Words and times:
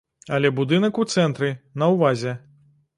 Але 0.37 0.51
будынак 0.61 1.01
у 1.05 1.07
цэнтры, 1.17 1.53
на 1.83 1.95
ўвазе. 1.95 2.39